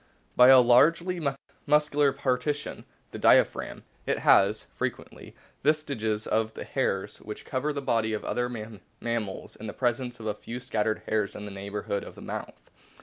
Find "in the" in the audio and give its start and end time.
9.55-9.73, 11.35-11.51